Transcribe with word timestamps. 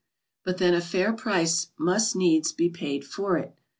But 0.43 0.57
then 0.57 0.73
a 0.73 0.81
fair 0.81 1.13
price 1.13 1.67
must 1.77 2.15
needs 2.15 2.51
be 2.51 2.69
paid 2.69 3.05
for 3.05 3.37
it. 3.37 3.55